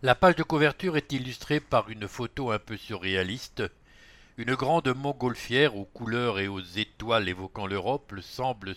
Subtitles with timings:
[0.00, 3.64] La page de couverture est illustrée par une photo un peu surréaliste.
[4.36, 8.76] Une grande montgolfière aux couleurs et aux étoiles évoquant l'Europe semble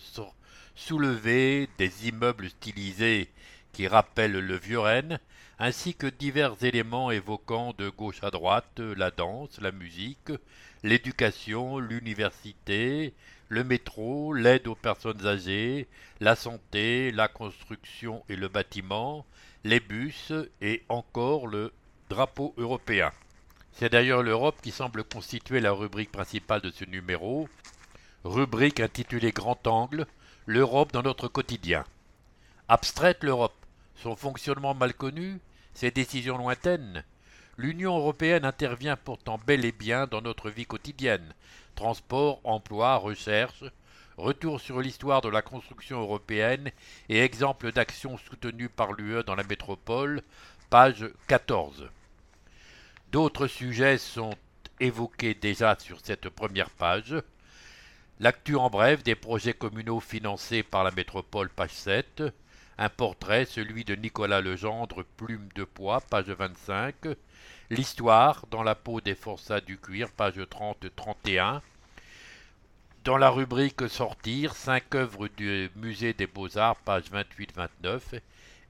[0.74, 3.30] soulever des immeubles stylisés
[3.72, 5.18] qui rappellent le vieux Rennes,
[5.58, 10.32] ainsi que divers éléments évoquant de gauche à droite la danse, la musique,
[10.82, 13.14] l'éducation, l'université,
[13.48, 15.86] le métro, l'aide aux personnes âgées,
[16.20, 19.26] la santé, la construction et le bâtiment,
[19.64, 21.72] les bus et encore le
[22.08, 23.12] drapeau européen.
[23.72, 27.48] C'est d'ailleurs l'Europe qui semble constituer la rubrique principale de ce numéro,
[28.24, 30.06] rubrique intitulée Grand Angle,
[30.46, 31.84] l'Europe dans notre quotidien.
[32.68, 33.54] Abstraite l'Europe,
[34.02, 35.38] son fonctionnement mal connu,
[35.74, 37.04] ses décisions lointaines.
[37.56, 41.34] L'Union européenne intervient pourtant bel et bien dans notre vie quotidienne.
[41.74, 43.64] Transport, emploi, recherche,
[44.18, 46.70] Retour sur l'histoire de la construction européenne
[47.08, 50.20] et exemple d'actions soutenues par l'UE dans la métropole,
[50.68, 51.88] page 14.
[53.10, 54.34] D'autres sujets sont
[54.80, 57.14] évoqués déjà sur cette première page.
[58.20, 62.22] L'actu en bref des projets communaux financés par la métropole, page 7.
[62.82, 66.96] Un portrait, celui de Nicolas Legendre, plume de poids, page 25.
[67.70, 71.60] L'histoire dans la peau des forçats du cuir, page 30-31.
[73.04, 78.20] Dans la rubrique Sortir, cinq œuvres du Musée des Beaux-Arts, page 28-29.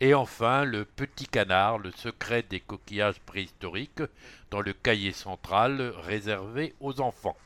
[0.02, 4.02] Et enfin, Le Petit Canard, le secret des coquillages préhistoriques,
[4.50, 7.38] dans le cahier central réservé aux enfants.